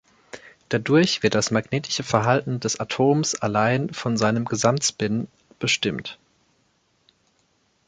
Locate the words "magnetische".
1.51-2.01